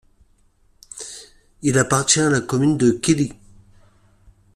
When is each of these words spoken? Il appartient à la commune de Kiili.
Il 1.61 1.77
appartient 1.77 2.21
à 2.21 2.31
la 2.31 2.41
commune 2.41 2.75
de 2.75 2.89
Kiili. 2.89 3.33